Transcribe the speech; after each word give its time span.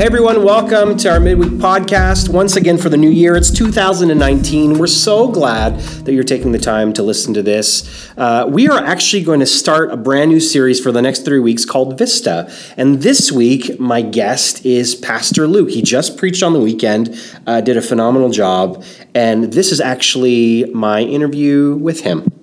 Hey 0.00 0.06
everyone, 0.06 0.42
welcome 0.42 0.96
to 0.96 1.10
our 1.10 1.20
midweek 1.20 1.50
podcast. 1.60 2.30
Once 2.30 2.56
again 2.56 2.78
for 2.78 2.88
the 2.88 2.96
new 2.96 3.10
year, 3.10 3.36
it's 3.36 3.50
2019. 3.50 4.78
We're 4.78 4.86
so 4.86 5.28
glad 5.28 5.78
that 5.78 6.14
you're 6.14 6.24
taking 6.24 6.52
the 6.52 6.58
time 6.58 6.94
to 6.94 7.02
listen 7.02 7.34
to 7.34 7.42
this. 7.42 8.10
Uh, 8.16 8.46
we 8.48 8.66
are 8.66 8.82
actually 8.82 9.22
going 9.22 9.40
to 9.40 9.46
start 9.46 9.90
a 9.90 9.98
brand 9.98 10.30
new 10.30 10.40
series 10.40 10.80
for 10.80 10.90
the 10.90 11.02
next 11.02 11.26
three 11.26 11.38
weeks 11.38 11.66
called 11.66 11.98
Vista. 11.98 12.50
And 12.78 13.02
this 13.02 13.30
week, 13.30 13.78
my 13.78 14.00
guest 14.00 14.64
is 14.64 14.94
Pastor 14.94 15.46
Luke. 15.46 15.68
He 15.68 15.82
just 15.82 16.16
preached 16.16 16.42
on 16.42 16.54
the 16.54 16.60
weekend, 16.60 17.14
uh, 17.46 17.60
did 17.60 17.76
a 17.76 17.82
phenomenal 17.82 18.30
job, 18.30 18.82
and 19.14 19.52
this 19.52 19.70
is 19.70 19.82
actually 19.82 20.64
my 20.72 21.02
interview 21.02 21.74
with 21.74 22.00
him. 22.00 22.39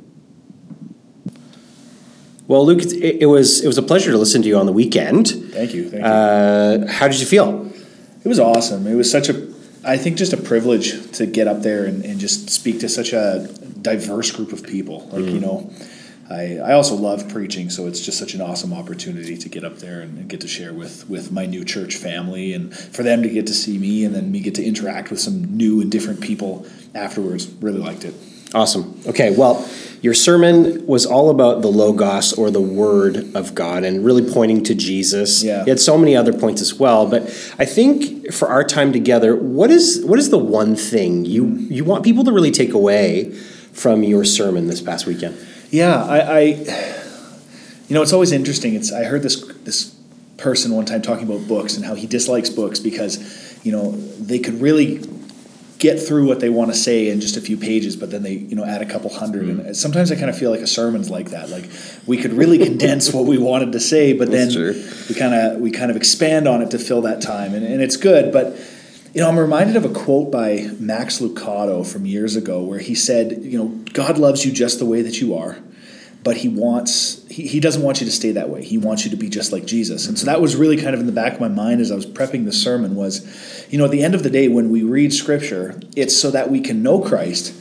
Well, 2.48 2.66
Luke, 2.66 2.82
it, 2.82 3.22
it, 3.22 3.26
was 3.26 3.62
it 3.62 3.68
was 3.68 3.78
a 3.78 3.84
pleasure 3.84 4.12
to 4.12 4.18
listen 4.18 4.42
to 4.42 4.48
you 4.48 4.58
on 4.58 4.66
the 4.66 4.72
weekend. 4.72 5.28
Thank 5.28 5.74
you. 5.74 5.90
Thank 5.90 6.04
you. 6.04 6.10
Uh, 6.10 6.88
how 6.88 7.08
did 7.08 7.20
you 7.20 7.26
feel? 7.26 7.70
It 8.24 8.28
was 8.28 8.40
awesome. 8.40 8.88
It 8.88 8.96
was 8.96 9.12
such 9.12 9.30
a, 9.30 9.54
I 9.84 9.98
think, 9.98 10.18
just 10.18 10.34
a 10.34 10.38
privilege 10.38 11.12
to 11.18 11.26
get 11.26 11.48
up 11.48 11.62
there 11.62 11.86
and, 11.86 12.06
and 12.06 12.20
just 12.20 12.50
speak 12.50 12.80
to 12.80 12.90
such 12.90 13.12
a 13.12 13.50
diverse 13.82 14.32
group 14.32 14.54
of 14.54 14.64
people. 14.64 15.02
Like 15.10 15.24
mm. 15.24 15.34
you 15.34 15.40
know, 15.42 15.72
I 16.30 16.58
I 16.58 16.74
also 16.74 16.96
love 16.96 17.28
preaching, 17.28 17.70
so 17.70 17.86
it's 17.86 18.00
just 18.00 18.18
such 18.18 18.34
an 18.34 18.40
awesome 18.40 18.74
opportunity 18.74 19.38
to 19.38 19.50
get 19.50 19.66
up 19.66 19.80
there 19.80 20.00
and, 20.00 20.18
and 20.18 20.30
get 20.30 20.40
to 20.42 20.48
share 20.48 20.74
with 20.74 21.10
with 21.10 21.34
my 21.34 21.46
new 21.46 21.66
church 21.66 21.98
family, 21.98 22.54
and 22.54 22.74
for 22.74 23.04
them 23.04 23.24
to 23.24 23.30
get 23.30 23.48
to 23.48 23.54
see 23.54 23.78
me, 23.78 24.06
and 24.06 24.16
then 24.16 24.32
me 24.32 24.40
get 24.40 24.56
to 24.56 24.64
interact 24.64 25.12
with 25.12 25.20
some 25.20 25.58
new 25.58 25.82
and 25.82 25.92
different 25.92 26.22
people 26.22 26.66
afterwards. 26.96 27.48
Really 27.62 27.80
liked 27.80 28.06
it. 28.06 28.14
Awesome. 28.54 29.00
Okay, 29.06 29.36
well, 29.36 29.68
your 30.02 30.14
sermon 30.14 30.86
was 30.86 31.06
all 31.06 31.30
about 31.30 31.62
the 31.62 31.68
Logos 31.68 32.34
or 32.34 32.52
the 32.52 32.62
Word 32.62 33.36
of 33.36 33.56
God 33.56 33.84
and 33.84 34.06
really 34.06 34.32
pointing 34.32 34.64
to 34.64 34.76
Jesus. 34.76 35.44
Yeah. 35.44 35.62
You 35.62 35.70
had 35.70 35.80
so 35.80 35.98
many 35.98 36.16
other 36.16 36.34
points 36.34 36.62
as 36.62 36.76
well, 36.76 37.10
but 37.10 37.24
I 37.58 37.66
think 37.66 38.32
for 38.32 38.48
our 38.48 38.64
time 38.64 38.94
together, 38.94 39.36
what 39.36 39.72
is 39.72 40.04
what 40.06 40.20
is 40.20 40.30
the 40.30 40.38
one 40.38 40.76
thing 40.76 41.26
you 41.26 41.46
you 41.46 41.84
want 41.84 42.04
people 42.04 42.24
to 42.26 42.32
really 42.32 42.52
take 42.52 42.74
away 42.74 43.32
from 43.74 44.04
your 44.04 44.24
sermon 44.24 44.68
this 44.68 44.82
past 44.82 45.06
weekend? 45.06 45.38
Yeah, 45.72 46.04
I, 46.04 46.20
I 46.20 46.42
you 47.88 47.94
know, 47.94 48.02
it's 48.02 48.14
always 48.14 48.32
interesting. 48.32 48.76
It's 48.76 48.92
I 48.92 49.04
heard 49.04 49.24
this 49.24 49.42
this 49.64 49.96
person 50.38 50.72
one 50.72 50.86
time 50.86 51.02
talking 51.02 51.28
about 51.28 51.48
books 51.48 51.76
and 51.76 51.86
how 51.86 51.96
he 51.96 52.06
dislikes 52.06 52.50
books 52.50 52.80
because 52.80 53.66
you 53.66 53.72
know 53.72 53.92
they 53.92 54.40
could 54.40 54.62
really 54.62 55.00
get 55.80 56.00
through 56.00 56.28
what 56.28 56.40
they 56.40 56.50
want 56.50 56.72
to 56.72 56.78
say 56.78 57.10
in 57.10 57.22
just 57.22 57.38
a 57.38 57.42
few 57.42 57.58
pages, 57.58 57.96
but 57.96 58.12
then 58.12 58.24
they 58.24 58.34
you 58.34 58.56
know 58.56 58.66
add 58.66 58.82
a 58.82 58.86
couple 58.86 59.10
100 59.10 59.46
mm. 59.46 59.66
And 59.66 59.78
sometimes 59.78 60.12
I 60.12 60.16
kind 60.16 60.30
of 60.30 60.38
feel 60.38 60.52
like 60.52 60.62
a 60.62 60.68
sermon's 60.68 61.10
like 61.10 61.32
that. 61.32 61.50
Like 61.50 61.70
we 62.06 62.18
could 62.18 62.34
really 62.34 62.58
condense 62.58 63.14
what 63.14 63.26
we 63.26 63.38
wanted 63.38 63.72
to 63.74 63.80
say, 63.80 64.14
but 64.14 64.32
then 64.32 64.50
we 65.10 65.16
kind 65.16 65.34
of 65.34 65.60
we 65.60 65.72
kind 65.72 65.92
of 65.92 65.98
expand 65.98 66.48
on 66.48 66.62
it 66.62 66.72
to 66.72 66.80
fill 66.80 67.02
that 67.02 67.22
time, 67.22 67.54
and, 67.54 67.66
and 67.66 67.82
it's 67.82 67.98
good. 67.98 68.32
But 68.32 68.58
you 69.14 69.22
know, 69.22 69.30
I'm 69.30 69.40
reminded 69.40 69.76
of 69.76 69.86
a 69.86 69.94
quote 69.94 70.32
by 70.32 70.70
Max 70.80 71.20
Lucado 71.20 71.86
from 71.86 72.06
years 72.06 72.36
ago, 72.36 72.62
where 72.64 72.80
he 72.80 72.94
said, 72.94 73.44
you 73.44 73.58
know, 73.58 73.68
God 73.94 74.18
loves 74.18 74.46
you 74.46 74.52
just 74.52 74.80
the 74.80 74.86
way 74.86 75.02
that 75.02 75.22
you 75.22 75.36
are 75.36 75.58
but 76.28 76.36
he 76.36 76.50
wants 76.50 77.26
he, 77.30 77.48
he 77.48 77.62
doesn't 77.62 77.84
want 77.84 78.02
you 78.02 78.06
to 78.06 78.12
stay 78.12 78.34
that 78.34 78.50
way 78.50 78.62
he 78.62 78.78
wants 78.78 79.06
you 79.06 79.12
to 79.12 79.16
be 79.16 79.30
just 79.30 79.54
like 79.54 79.66
jesus 79.66 80.10
and 80.10 80.20
so 80.20 80.26
that 80.26 80.42
was 80.42 80.58
really 80.58 80.76
kind 80.76 80.94
of 80.94 81.00
in 81.00 81.06
the 81.06 81.12
back 81.14 81.36
of 81.36 81.40
my 81.40 81.48
mind 81.48 81.80
as 81.80 81.90
i 81.90 81.96
was 81.96 82.06
prepping 82.06 82.44
the 82.44 82.52
sermon 82.52 82.96
was 82.96 83.66
you 83.70 83.78
know 83.78 83.86
at 83.86 83.92
the 83.92 84.04
end 84.04 84.14
of 84.14 84.24
the 84.24 84.30
day 84.30 84.50
when 84.50 84.70
we 84.70 84.84
read 84.84 85.14
scripture 85.14 85.80
it's 85.96 86.14
so 86.14 86.30
that 86.30 86.52
we 86.52 86.60
can 86.60 86.84
know 86.84 87.00
christ 87.00 87.56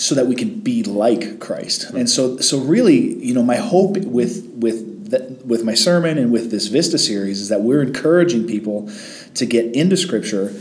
so 0.00 0.14
that 0.14 0.28
we 0.28 0.36
can 0.36 0.60
be 0.60 0.84
like 0.84 1.40
christ 1.40 1.90
and 1.90 2.08
so 2.08 2.38
so 2.38 2.60
really 2.60 3.12
you 3.16 3.34
know 3.34 3.42
my 3.42 3.56
hope 3.56 3.96
with 3.96 4.48
with 4.54 4.88
with 5.44 5.64
my 5.64 5.74
sermon 5.74 6.16
and 6.16 6.30
with 6.30 6.52
this 6.52 6.68
vista 6.68 6.96
series 6.96 7.40
is 7.40 7.48
that 7.48 7.62
we're 7.62 7.82
encouraging 7.82 8.46
people 8.46 8.88
to 9.34 9.44
get 9.44 9.74
into 9.74 9.96
scripture 9.96 10.54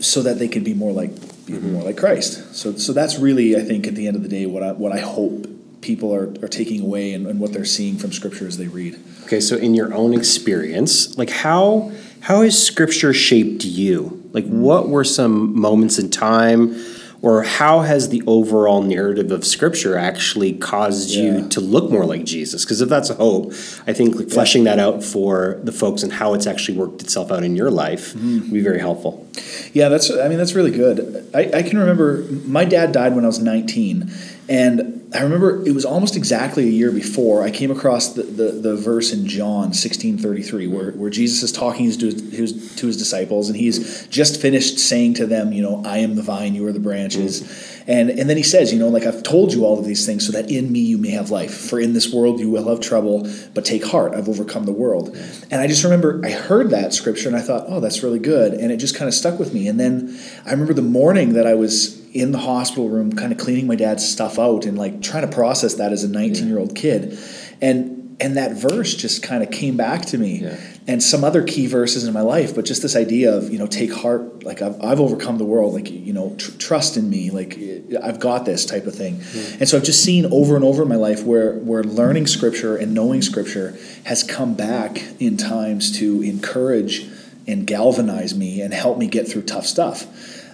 so 0.00 0.22
that 0.22 0.40
they 0.40 0.48
can 0.48 0.64
be 0.64 0.74
more 0.74 0.90
like 0.90 1.14
be 1.46 1.52
mm-hmm. 1.52 1.74
more 1.74 1.82
like 1.82 1.98
Christ. 1.98 2.54
So 2.54 2.76
so 2.76 2.92
that's 2.92 3.18
really 3.18 3.54
I 3.54 3.60
think 3.60 3.86
at 3.86 3.94
the 3.94 4.06
end 4.06 4.16
of 4.16 4.22
the 4.22 4.28
day 4.28 4.46
what 4.46 4.62
I 4.62 4.72
what 4.72 4.92
I 4.92 4.98
hope 4.98 5.46
people 5.84 6.14
are, 6.14 6.28
are 6.42 6.48
taking 6.48 6.80
away 6.80 7.12
and, 7.12 7.26
and 7.26 7.38
what 7.38 7.52
they're 7.52 7.64
seeing 7.64 7.96
from 7.96 8.10
scripture 8.10 8.46
as 8.46 8.56
they 8.56 8.66
read. 8.66 8.98
Okay, 9.24 9.40
so 9.40 9.56
in 9.56 9.74
your 9.74 9.94
own 9.94 10.14
experience, 10.14 11.16
like 11.16 11.30
how 11.30 11.92
how 12.20 12.40
has 12.40 12.60
scripture 12.60 13.12
shaped 13.12 13.64
you? 13.64 14.28
Like 14.32 14.46
what 14.46 14.88
were 14.88 15.04
some 15.04 15.58
moments 15.58 15.98
in 15.98 16.10
time 16.10 16.74
or 17.20 17.42
how 17.42 17.80
has 17.80 18.08
the 18.08 18.22
overall 18.26 18.82
narrative 18.82 19.30
of 19.30 19.46
scripture 19.46 19.96
actually 19.96 20.54
caused 20.54 21.10
yeah. 21.10 21.22
you 21.22 21.48
to 21.48 21.60
look 21.60 21.90
more 21.90 22.04
like 22.04 22.24
Jesus? 22.24 22.64
Because 22.64 22.80
if 22.80 22.88
that's 22.88 23.10
a 23.10 23.14
hope, 23.14 23.52
I 23.86 23.92
think 23.92 24.16
like 24.16 24.30
fleshing 24.30 24.64
that 24.64 24.78
out 24.78 25.04
for 25.04 25.60
the 25.64 25.72
folks 25.72 26.02
and 26.02 26.12
how 26.12 26.34
it's 26.34 26.46
actually 26.46 26.78
worked 26.78 27.02
itself 27.02 27.30
out 27.30 27.42
in 27.42 27.56
your 27.56 27.70
life 27.70 28.14
mm-hmm. 28.14 28.40
would 28.40 28.52
be 28.52 28.62
very 28.62 28.80
helpful. 28.80 29.26
Yeah, 29.74 29.90
that's 29.90 30.10
I 30.10 30.28
mean 30.28 30.38
that's 30.38 30.54
really 30.54 30.70
good. 30.70 31.30
I, 31.34 31.50
I 31.58 31.62
can 31.62 31.78
remember 31.78 32.22
my 32.46 32.64
dad 32.64 32.92
died 32.92 33.14
when 33.14 33.24
I 33.24 33.28
was 33.28 33.38
19 33.38 34.10
and 34.48 35.03
I 35.14 35.22
remember 35.22 35.64
it 35.64 35.72
was 35.72 35.84
almost 35.84 36.16
exactly 36.16 36.64
a 36.64 36.70
year 36.70 36.90
before 36.90 37.44
I 37.44 37.52
came 37.52 37.70
across 37.70 38.14
the, 38.14 38.24
the, 38.24 38.50
the 38.50 38.76
verse 38.76 39.12
in 39.12 39.28
John 39.28 39.70
16:33 39.70 40.68
where, 40.68 40.90
where 40.90 41.08
Jesus 41.08 41.44
is 41.44 41.52
talking 41.52 41.88
to 41.92 42.06
his, 42.06 42.74
to 42.74 42.86
his 42.88 42.96
disciples 42.96 43.48
and 43.48 43.56
he's 43.56 44.08
just 44.08 44.40
finished 44.40 44.80
saying 44.80 45.14
to 45.14 45.26
them, 45.26 45.52
you 45.52 45.62
know, 45.62 45.82
I 45.86 45.98
am 45.98 46.16
the 46.16 46.22
vine, 46.22 46.56
you 46.56 46.66
are 46.66 46.72
the 46.72 46.80
branches. 46.80 47.42
Mm-hmm. 47.42 47.90
And 47.90 48.10
and 48.10 48.28
then 48.28 48.36
he 48.36 48.42
says, 48.42 48.72
you 48.72 48.80
know, 48.80 48.88
like 48.88 49.04
I've 49.04 49.22
told 49.22 49.52
you 49.52 49.64
all 49.64 49.78
of 49.78 49.84
these 49.84 50.04
things 50.04 50.26
so 50.26 50.32
that 50.32 50.50
in 50.50 50.72
me 50.72 50.80
you 50.80 50.98
may 50.98 51.10
have 51.10 51.30
life. 51.30 51.54
For 51.54 51.78
in 51.78 51.92
this 51.92 52.12
world 52.12 52.40
you 52.40 52.50
will 52.50 52.68
have 52.68 52.80
trouble, 52.80 53.28
but 53.54 53.64
take 53.64 53.84
heart, 53.84 54.14
I've 54.14 54.28
overcome 54.28 54.64
the 54.64 54.72
world. 54.72 55.16
And 55.48 55.60
I 55.60 55.68
just 55.68 55.84
remember 55.84 56.20
I 56.24 56.30
heard 56.30 56.70
that 56.70 56.92
scripture 56.92 57.28
and 57.28 57.36
I 57.36 57.40
thought, 57.40 57.66
oh, 57.68 57.78
that's 57.78 58.02
really 58.02 58.18
good. 58.18 58.54
And 58.54 58.72
it 58.72 58.78
just 58.78 58.96
kind 58.96 59.06
of 59.06 59.14
stuck 59.14 59.38
with 59.38 59.54
me. 59.54 59.68
And 59.68 59.78
then 59.78 60.18
I 60.44 60.50
remember 60.50 60.74
the 60.74 60.82
morning 60.82 61.34
that 61.34 61.46
I 61.46 61.54
was 61.54 62.03
in 62.14 62.30
the 62.30 62.38
hospital 62.38 62.88
room, 62.88 63.12
kind 63.12 63.32
of 63.32 63.38
cleaning 63.38 63.66
my 63.66 63.74
dad's 63.74 64.08
stuff 64.08 64.38
out 64.38 64.64
and 64.64 64.78
like 64.78 65.02
trying 65.02 65.28
to 65.28 65.34
process 65.34 65.74
that 65.74 65.92
as 65.92 66.04
a 66.04 66.08
19 66.08 66.48
year 66.48 66.58
old 66.58 66.74
kid. 66.74 67.18
And 67.60 67.94
and 68.20 68.36
that 68.36 68.52
verse 68.52 68.94
just 68.94 69.22
kind 69.22 69.42
of 69.42 69.50
came 69.50 69.76
back 69.76 70.02
to 70.06 70.18
me 70.18 70.40
yeah. 70.40 70.56
and 70.86 71.02
some 71.02 71.24
other 71.24 71.42
key 71.42 71.66
verses 71.66 72.04
in 72.04 72.14
my 72.14 72.20
life 72.20 72.54
but 72.54 72.64
just 72.64 72.82
this 72.82 72.94
idea 72.94 73.34
of 73.34 73.50
you 73.50 73.58
know 73.58 73.66
take 73.66 73.92
heart 73.92 74.44
like 74.44 74.62
i've, 74.62 74.80
I've 74.80 75.00
overcome 75.00 75.38
the 75.38 75.44
world 75.44 75.74
like 75.74 75.90
you 75.90 76.12
know 76.12 76.34
tr- 76.36 76.52
trust 76.52 76.96
in 76.96 77.10
me 77.10 77.30
like 77.30 77.58
i've 78.02 78.20
got 78.20 78.44
this 78.44 78.64
type 78.64 78.86
of 78.86 78.94
thing 78.94 79.16
mm. 79.16 79.60
and 79.60 79.68
so 79.68 79.76
i've 79.76 79.84
just 79.84 80.04
seen 80.04 80.26
over 80.26 80.54
and 80.54 80.64
over 80.64 80.82
in 80.82 80.88
my 80.88 80.96
life 80.96 81.24
where 81.24 81.54
where 81.54 81.82
learning 81.82 82.26
scripture 82.26 82.76
and 82.76 82.94
knowing 82.94 83.20
scripture 83.20 83.76
has 84.04 84.22
come 84.22 84.54
back 84.54 85.02
in 85.18 85.36
times 85.36 85.98
to 85.98 86.22
encourage 86.22 87.08
and 87.46 87.66
galvanize 87.66 88.34
me 88.34 88.60
and 88.60 88.72
help 88.72 88.96
me 88.96 89.06
get 89.06 89.26
through 89.28 89.42
tough 89.42 89.66
stuff 89.66 90.06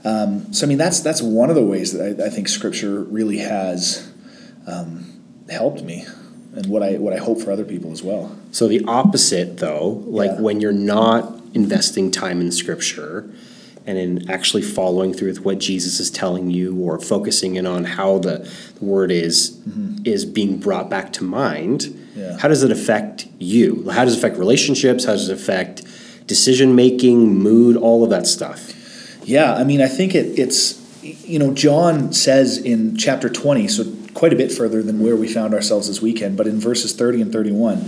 um, 0.04 0.52
so 0.52 0.66
I 0.66 0.68
mean, 0.68 0.78
that's 0.78 1.00
that's 1.00 1.22
one 1.22 1.50
of 1.50 1.56
the 1.56 1.64
ways 1.64 1.92
that 1.92 2.20
I, 2.20 2.26
I 2.26 2.30
think 2.30 2.48
Scripture 2.48 3.02
really 3.02 3.38
has 3.38 4.10
um, 4.66 5.20
helped 5.50 5.82
me, 5.82 6.06
and 6.54 6.66
what 6.66 6.82
I 6.82 6.94
what 6.94 7.12
I 7.12 7.18
hope 7.18 7.40
for 7.40 7.52
other 7.52 7.64
people 7.64 7.92
as 7.92 8.02
well. 8.02 8.36
So 8.50 8.66
the 8.66 8.84
opposite, 8.86 9.58
though, 9.58 10.02
like 10.06 10.30
yeah. 10.32 10.40
when 10.40 10.60
you're 10.60 10.72
not 10.72 11.40
investing 11.54 12.10
time 12.10 12.40
in 12.40 12.50
Scripture 12.50 13.30
and 13.86 13.98
in 13.98 14.30
actually 14.30 14.62
following 14.62 15.12
through 15.12 15.28
with 15.28 15.40
what 15.40 15.58
Jesus 15.58 16.00
is 16.00 16.10
telling 16.10 16.50
you, 16.50 16.78
or 16.80 16.98
focusing 16.98 17.56
in 17.56 17.66
on 17.66 17.84
how 17.84 18.18
the, 18.18 18.50
the 18.78 18.84
Word 18.84 19.10
is 19.10 19.58
mm-hmm. 19.58 20.06
is 20.06 20.24
being 20.24 20.58
brought 20.58 20.88
back 20.88 21.12
to 21.14 21.24
mind. 21.24 21.96
Yeah. 22.14 22.38
How 22.38 22.48
does 22.48 22.62
it 22.62 22.70
affect 22.70 23.28
you? 23.38 23.88
How 23.90 24.04
does 24.04 24.14
it 24.14 24.18
affect 24.18 24.36
relationships? 24.36 25.04
How 25.04 25.12
does 25.12 25.28
it 25.28 25.34
affect 25.34 25.84
decision 26.26 26.74
making, 26.74 27.38
mood, 27.38 27.76
all 27.76 28.02
of 28.02 28.10
that 28.10 28.26
stuff? 28.26 28.74
Yeah, 29.30 29.54
I 29.54 29.62
mean, 29.62 29.80
I 29.80 29.86
think 29.86 30.16
it, 30.16 30.36
it's, 30.40 30.76
you 31.04 31.38
know, 31.38 31.54
John 31.54 32.12
says 32.12 32.58
in 32.58 32.96
chapter 32.96 33.28
20, 33.28 33.68
so 33.68 33.84
quite 34.12 34.32
a 34.32 34.36
bit 34.36 34.50
further 34.50 34.82
than 34.82 34.98
where 34.98 35.14
we 35.14 35.32
found 35.32 35.54
ourselves 35.54 35.86
this 35.86 36.02
weekend, 36.02 36.36
but 36.36 36.48
in 36.48 36.58
verses 36.58 36.92
30 36.92 37.22
and 37.22 37.32
31, 37.32 37.78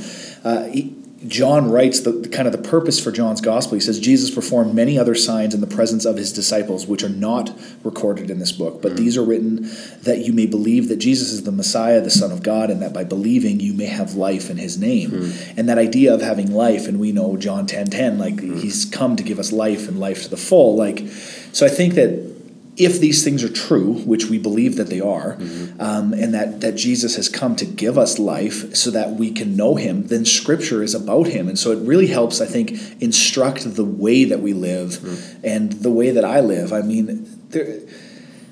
uh, 0.45 0.65
he, 0.67 0.95
John 1.27 1.71
writes 1.71 2.01
the, 2.01 2.11
the, 2.11 2.29
kind 2.29 2.49
of 2.49 2.53
the 2.53 2.69
purpose 2.69 2.99
for 2.99 3.13
John's 3.13 3.41
gospel. 3.41 3.75
He 3.75 3.81
says 3.81 4.01
Jesus 4.01 4.31
performed 4.31 4.75
many 4.75 4.99
other 4.99 5.15
signs 5.15 5.55
in 5.55 5.61
the 5.61 5.67
presence 5.67 6.05
of 6.05 6.17
his 6.17 6.33
disciples, 6.33 6.87
which 6.87 7.05
are 7.05 7.09
not 7.09 7.57
recorded 7.85 8.31
in 8.31 8.39
this 8.39 8.51
book, 8.51 8.83
but 8.83 8.93
mm. 8.93 8.97
these 8.97 9.17
are 9.17 9.25
written 9.25 9.71
that 10.03 10.25
you 10.27 10.33
may 10.33 10.47
believe 10.47 10.89
that 10.89 10.97
Jesus 10.97 11.31
is 11.31 11.45
the 11.45 11.53
Messiah, 11.53 12.01
the 12.01 12.11
Son 12.11 12.33
of 12.33 12.43
God, 12.43 12.71
and 12.71 12.83
that 12.83 12.93
by 12.93 13.05
believing 13.05 13.61
you 13.61 13.73
may 13.73 13.87
have 13.87 14.15
life 14.15 14.51
in 14.51 14.57
His 14.57 14.79
name. 14.79 15.11
Mm. 15.11 15.59
And 15.59 15.69
that 15.69 15.79
idea 15.79 16.13
of 16.13 16.23
having 16.23 16.53
life, 16.53 16.89
and 16.89 16.99
we 16.99 17.13
know 17.13 17.37
John 17.37 17.67
ten 17.67 17.87
ten, 17.87 18.19
like 18.19 18.37
mm. 18.37 18.61
He's 18.61 18.85
come 18.85 19.17
to 19.17 19.23
give 19.23 19.39
us 19.39 19.53
life 19.53 19.89
and 19.89 20.01
life 20.01 20.25
to 20.25 20.29
the 20.29 20.37
full. 20.37 20.77
Like, 20.77 21.07
so 21.53 21.67
I 21.67 21.69
think 21.69 21.95
that 21.95 22.32
if 22.77 23.01
these 23.01 23.23
things 23.23 23.45
are 23.45 23.53
true, 23.53 23.95
which 24.05 24.27
we 24.27 24.39
believe 24.39 24.77
that 24.77 24.89
they 24.89 25.01
are, 25.01 25.35
mm-hmm. 25.35 25.81
um, 25.81 26.15
and 26.15 26.33
that, 26.33 26.63
that 26.63 26.75
Jesus 26.75 27.17
has 27.17 27.29
come 27.29 27.55
to 27.57 27.67
give 27.67 27.99
us 27.99 28.19
life 28.19 28.75
so 28.75 28.91
that 28.91 29.11
we 29.13 29.31
can 29.31 29.57
know 29.57 29.75
him, 29.75 30.07
then 30.07 30.25
scripture 30.25 30.83
is 30.83 30.95
about 30.95 31.27
him. 31.27 31.49
And 31.49 31.59
so 31.59 31.71
it 31.71 31.87
really 31.87 32.07
helps, 32.07 32.41
I 32.41 32.47
think, 32.47 32.73
instruct 33.03 33.77
the 33.77 33.85
way 33.85 34.25
that 34.25 34.41
we 34.41 34.55
live 34.55 34.93
mm-hmm. 34.93 35.47
and 35.47 35.73
the 35.73 35.91
way 35.91 36.11
that 36.11 36.25
I 36.25 36.41
live. 36.41 36.73
I 36.73 36.81
mean, 36.81 37.27
there, 37.51 37.81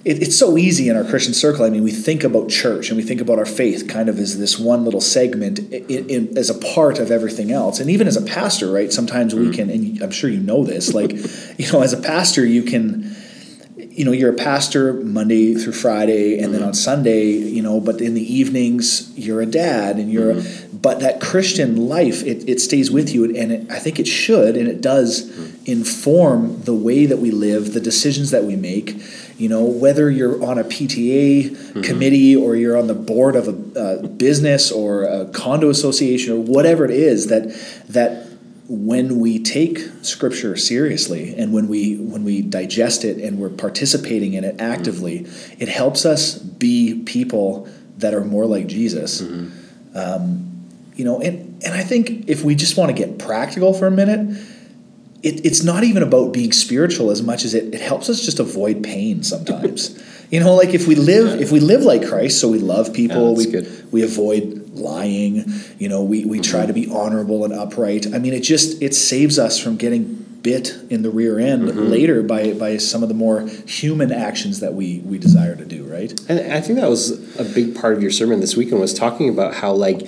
it, 0.05 0.23
it's 0.23 0.39
so 0.39 0.57
easy 0.57 0.89
in 0.89 0.97
our 0.97 1.05
Christian 1.05 1.35
circle. 1.35 1.65
I 1.65 1.71
mean, 1.71 1.83
we 1.83 1.91
think 1.91 2.25
about 2.25 2.49
church 2.49 2.89
and 2.89 2.97
we 2.97 3.03
think 3.03 3.21
about 3.21 3.39
our 3.39 3.47
faith 3.47 3.87
kind 3.89 4.09
of 4.09 4.19
as 4.19 4.39
this 4.39 4.59
one 4.59 4.85
little 4.85 5.01
segment 5.01 5.59
in, 5.59 6.09
in, 6.09 6.39
as 6.39 6.49
a 6.49 6.59
part 6.75 6.99
of 6.99 7.11
everything 7.11 7.53
else. 7.53 7.81
And 7.81 7.91
even 7.91 8.07
as 8.07 8.17
a 8.17 8.23
pastor, 8.23 8.71
right? 8.71 8.93
Sometimes 8.93 9.35
we 9.35 9.51
can, 9.51 9.69
and 9.69 10.03
I'm 10.03 10.11
sure 10.11 10.31
you 10.31 10.41
know 10.41 10.65
this, 10.65 10.95
like, 10.95 11.13
you 11.59 11.71
know, 11.73 11.83
as 11.83 11.93
a 11.93 12.01
pastor, 12.01 12.47
you 12.47 12.63
can, 12.63 13.15
you 13.77 14.05
know, 14.05 14.13
you're 14.13 14.33
a 14.33 14.37
pastor 14.37 14.93
Monday 14.93 15.55
through 15.55 15.73
Friday, 15.73 16.39
and 16.39 16.55
then 16.55 16.63
on 16.63 16.75
Sunday, 16.75 17.31
you 17.31 17.63
know, 17.63 17.81
but 17.81 18.01
in 18.01 18.15
the 18.15 18.35
evenings, 18.35 19.17
you're 19.19 19.41
a 19.41 19.47
dad, 19.47 19.97
and 19.97 20.13
you're, 20.13 20.35
mm-hmm. 20.35 20.77
but 20.77 21.01
that 21.01 21.21
Christian 21.21 21.89
life, 21.89 22.23
it, 22.23 22.49
it 22.49 22.61
stays 22.61 22.91
with 22.91 23.11
you, 23.11 23.25
and 23.25 23.53
it, 23.53 23.71
I 23.71 23.79
think 23.79 23.99
it 23.99 24.07
should, 24.07 24.57
and 24.57 24.69
it 24.69 24.81
does 24.81 25.31
inform 25.67 26.63
the 26.63 26.75
way 26.75 27.07
that 27.07 27.19
we 27.19 27.31
live, 27.31 27.73
the 27.73 27.81
decisions 27.81 28.31
that 28.31 28.45
we 28.45 28.57
make 28.57 28.97
you 29.41 29.49
know, 29.49 29.65
whether 29.65 30.11
you're 30.11 30.45
on 30.45 30.59
a 30.59 30.65
PTA 30.65 31.49
mm-hmm. 31.49 31.81
committee 31.81 32.37
or 32.37 32.57
you're 32.57 32.77
on 32.77 32.89
the 32.89 32.95
board 32.95 33.35
of 33.37 33.49
a, 33.49 34.03
a 34.03 34.07
business 34.07 34.71
or 34.71 35.05
a 35.05 35.25
condo 35.31 35.71
association 35.71 36.35
or 36.35 36.37
whatever 36.37 36.85
it 36.85 36.91
is, 36.91 37.29
that 37.29 37.45
that 37.89 38.30
when 38.73 39.19
we 39.19 39.43
take 39.43 39.81
scripture 40.03 40.57
seriously 40.57 41.35
and 41.37 41.53
when 41.53 41.67
we 41.67 41.97
when 41.97 42.23
we 42.23 42.41
digest 42.41 43.05
it 43.05 43.17
and 43.17 43.37
we're 43.37 43.51
participating 43.51 44.35
in 44.35 44.45
it 44.45 44.61
actively 44.61 45.21
mm-hmm. 45.21 45.63
it 45.63 45.69
helps 45.69 46.07
us 46.07 46.39
be 46.39 47.03
people 47.05 47.69
that 47.99 48.15
are 48.15 48.25
more 48.25 48.47
like 48.47 48.69
jesus 48.69 49.23
mm-hmm. 49.23 49.99
um, 49.99 50.69
you 50.95 51.05
know 51.05 51.21
and, 51.21 51.61
and 51.65 51.75
i 51.75 51.83
think 51.83 52.29
if 52.29 52.45
we 52.45 52.55
just 52.55 52.77
want 52.77 52.89
to 52.89 52.95
get 52.97 53.19
practical 53.19 53.75
for 53.75 53.89
a 53.89 53.91
minute 53.91 54.41
it, 55.25 55.45
it's 55.45 55.65
not 55.65 55.85
even 55.85 56.05
about 56.05 56.33
being 56.33 56.53
spiritual 56.53 57.11
as 57.11 57.23
much 57.23 57.45
as 57.45 57.55
it, 57.55 57.75
it 57.75 57.81
helps 57.81 58.09
us 58.09 58.25
just 58.25 58.39
avoid 58.39 58.83
pain 58.83 59.23
sometimes. 59.23 59.99
you 60.31 60.41
know, 60.41 60.55
like 60.55 60.75
if 60.75 60.87
we 60.87 60.95
live 60.95 61.41
if 61.41 61.51
we 61.51 61.61
live 61.61 61.83
like 61.83 62.07
Christ, 62.07 62.41
so 62.41 62.49
we 62.49 62.59
love 62.59 62.93
people, 62.93 63.35
we 63.35 63.47
good. 63.47 63.93
we 63.93 64.03
avoid 64.03 64.71
lying, 64.75 65.45
you 65.79 65.89
know, 65.89 66.03
we, 66.03 66.25
we 66.25 66.39
mm-hmm. 66.39 66.51
try 66.51 66.67
to 66.67 66.73
be 66.73 66.89
honorable 66.91 67.45
and 67.45 67.53
upright. 67.53 68.07
I 68.15 68.19
mean, 68.19 68.33
it 68.33 68.41
just 68.41 68.81
it 68.81 68.95
saves 68.95 69.39
us 69.39 69.59
from 69.59 69.77
getting 69.77 70.17
bit 70.43 70.75
in 70.89 71.03
the 71.03 71.11
rear 71.11 71.39
end 71.39 71.69
mm-hmm. 71.69 71.81
later 71.81 72.23
by 72.23 72.53
by 72.55 72.77
some 72.77 73.03
of 73.03 73.09
the 73.09 73.15
more 73.15 73.47
human 73.67 74.13
actions 74.13 74.61
that 74.61 74.75
we 74.75 75.01
we 75.01 75.19
desire 75.19 75.57
to 75.57 75.65
do, 75.65 75.85
right? 75.85 76.19
And 76.29 76.53
I 76.53 76.61
think 76.61 76.79
that 76.79 76.89
was 76.89 77.39
a 77.39 77.45
big 77.45 77.75
part 77.75 77.95
of 77.95 78.03
your 78.03 78.11
sermon 78.11 78.41
this 78.41 78.57
weekend 78.57 78.81
was 78.81 78.95
talking 78.95 79.29
about 79.29 79.55
how 79.55 79.73
like 79.73 80.07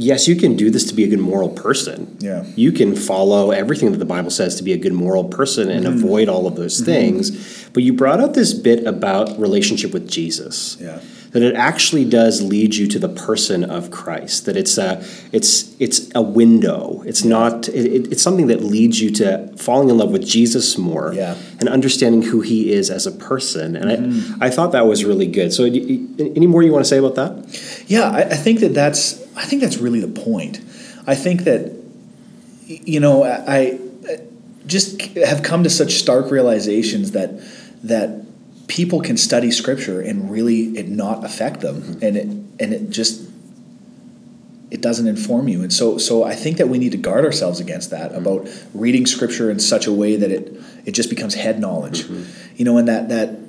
yes, 0.00 0.26
you 0.26 0.34
can 0.34 0.56
do 0.56 0.70
this 0.70 0.84
to 0.86 0.94
be 0.94 1.04
a 1.04 1.08
good 1.08 1.20
moral 1.20 1.50
person. 1.50 2.16
Yeah. 2.20 2.44
You 2.56 2.72
can 2.72 2.96
follow 2.96 3.50
everything 3.50 3.92
that 3.92 3.98
the 3.98 4.06
Bible 4.06 4.30
says 4.30 4.56
to 4.56 4.62
be 4.62 4.72
a 4.72 4.78
good 4.78 4.94
moral 4.94 5.24
person 5.24 5.70
and 5.70 5.84
mm-hmm. 5.84 5.98
avoid 5.98 6.28
all 6.28 6.46
of 6.46 6.56
those 6.56 6.76
mm-hmm. 6.76 6.86
things. 6.86 7.68
But 7.70 7.82
you 7.82 7.92
brought 7.92 8.20
out 8.20 8.34
this 8.34 8.54
bit 8.54 8.86
about 8.86 9.38
relationship 9.38 9.92
with 9.92 10.08
Jesus. 10.08 10.78
Yeah. 10.80 11.00
That 11.30 11.42
it 11.42 11.54
actually 11.54 12.04
does 12.04 12.42
lead 12.42 12.74
you 12.74 12.88
to 12.88 12.98
the 12.98 13.08
person 13.08 13.62
of 13.62 13.92
Christ. 13.92 14.46
That 14.46 14.56
it's 14.56 14.76
a 14.78 15.04
it's 15.30 15.76
it's 15.78 16.10
a 16.14 16.22
window. 16.22 17.04
It's 17.06 17.22
not 17.22 17.68
it, 17.68 18.10
it's 18.10 18.20
something 18.20 18.48
that 18.48 18.64
leads 18.64 19.00
you 19.00 19.10
to 19.12 19.46
falling 19.56 19.90
in 19.90 19.98
love 19.98 20.10
with 20.10 20.26
Jesus 20.26 20.76
more 20.76 21.12
yeah. 21.14 21.36
and 21.60 21.68
understanding 21.68 22.22
who 22.22 22.40
he 22.40 22.72
is 22.72 22.90
as 22.90 23.06
a 23.06 23.12
person. 23.12 23.76
And 23.76 24.12
mm-hmm. 24.12 24.42
I, 24.42 24.46
I 24.46 24.50
thought 24.50 24.72
that 24.72 24.86
was 24.86 25.04
really 25.04 25.28
good. 25.28 25.52
So 25.52 25.64
any 25.64 26.48
more 26.48 26.64
you 26.64 26.72
want 26.72 26.84
to 26.84 26.88
say 26.88 26.98
about 26.98 27.14
that? 27.14 27.84
Yeah, 27.86 28.10
I, 28.10 28.22
I 28.22 28.36
think 28.36 28.58
that 28.60 28.74
that's 28.74 29.20
I 29.36 29.44
think 29.44 29.62
that's 29.62 29.78
really 29.78 30.00
the 30.00 30.20
point. 30.20 30.60
I 31.06 31.14
think 31.14 31.44
that, 31.44 31.72
you 32.66 33.00
know, 33.00 33.22
I, 33.24 33.78
I 34.06 34.20
just 34.66 35.00
have 35.16 35.42
come 35.42 35.62
to 35.62 35.70
such 35.70 35.92
stark 35.92 36.30
realizations 36.30 37.12
that 37.12 37.40
that 37.84 38.19
people 38.70 39.00
can 39.00 39.16
study 39.16 39.50
scripture 39.50 40.00
and 40.00 40.30
really 40.30 40.78
it 40.78 40.88
not 40.88 41.24
affect 41.24 41.60
them, 41.60 41.82
mm-hmm. 41.82 42.04
and 42.04 42.16
it 42.16 42.26
and 42.62 42.72
it 42.72 42.88
just 42.88 43.28
it 44.70 44.80
doesn't 44.80 45.08
inform 45.08 45.48
you. 45.48 45.62
And 45.62 45.72
so 45.72 45.98
so 45.98 46.22
I 46.22 46.36
think 46.36 46.56
that 46.58 46.68
we 46.68 46.78
need 46.78 46.92
to 46.92 46.98
guard 46.98 47.24
ourselves 47.24 47.58
against 47.58 47.90
that 47.90 48.12
mm-hmm. 48.12 48.20
about 48.24 48.48
reading 48.72 49.06
scripture 49.06 49.50
in 49.50 49.58
such 49.58 49.88
a 49.88 49.92
way 49.92 50.14
that 50.14 50.30
it 50.30 50.54
it 50.86 50.92
just 50.92 51.10
becomes 51.10 51.34
head 51.34 51.58
knowledge. 51.58 52.04
Mm-hmm. 52.04 52.56
You 52.56 52.64
know, 52.64 52.78
and 52.78 52.86
that 52.86 53.08
that 53.08 53.40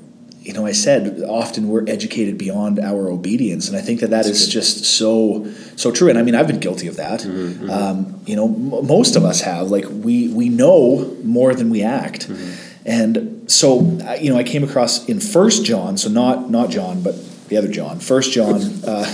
you 0.41 0.53
know, 0.53 0.65
I 0.65 0.71
said 0.71 1.21
often 1.21 1.67
we're 1.67 1.87
educated 1.87 2.39
beyond 2.39 2.79
our 2.79 3.07
obedience, 3.07 3.67
and 3.67 3.77
I 3.77 3.81
think 3.81 3.99
that 3.99 4.09
that 4.09 4.25
That's 4.25 4.39
is 4.39 4.45
good. 4.47 4.53
just 4.53 4.85
so 4.85 5.45
so 5.75 5.91
true. 5.91 6.09
And 6.09 6.17
I 6.17 6.23
mean, 6.23 6.33
I've 6.33 6.47
been 6.47 6.59
guilty 6.59 6.87
of 6.87 6.95
that. 6.95 7.19
Mm-hmm, 7.19 7.65
mm-hmm. 7.65 7.69
Um, 7.69 8.21
you 8.25 8.35
know, 8.35 8.45
m- 8.47 8.87
most 8.87 9.15
of 9.15 9.23
us 9.23 9.41
have. 9.41 9.69
Like 9.69 9.85
we 9.87 10.29
we 10.29 10.49
know 10.49 11.15
more 11.23 11.53
than 11.53 11.69
we 11.69 11.83
act, 11.83 12.27
mm-hmm. 12.27 12.87
and 12.87 13.40
so 13.51 13.79
uh, 13.79 14.13
you 14.13 14.31
know, 14.31 14.37
I 14.37 14.43
came 14.43 14.63
across 14.63 15.05
in 15.07 15.19
First 15.19 15.65
John, 15.65 15.97
so 15.97 16.09
not 16.09 16.49
not 16.49 16.69
John, 16.69 17.01
but 17.03 17.15
the 17.49 17.57
other 17.57 17.67
John, 17.67 17.99
First 17.99 18.31
John. 18.31 18.61
Uh, 18.85 19.05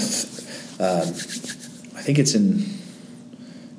uh, 0.79 1.01
I 1.01 2.01
think 2.01 2.19
it's 2.19 2.35
in 2.35 2.63